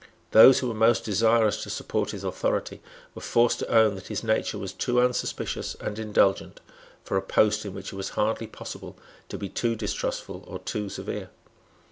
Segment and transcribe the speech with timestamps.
[0.31, 2.81] Those who were most desirous to support his authority
[3.13, 6.59] were forced to own that his nature was too unsuspicious and indulgent
[7.03, 8.97] for a post in which it was hardly possible
[9.29, 11.29] to be too distrustful or too severe.